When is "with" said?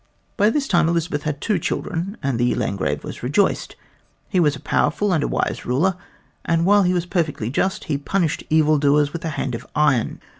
9.13-9.23